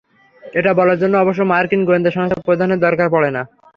এটা 0.43 0.71
বলার 0.73 0.97
জন্য 0.99 1.15
অবশ্য 1.17 1.41
মার্কিন 1.51 1.81
গোয়েন্দা 1.85 2.11
সংস্থার 2.11 2.45
প্রধানের 2.47 2.83
দরকার 2.85 3.07
পড়ে 3.09 3.29
না। 3.35 3.41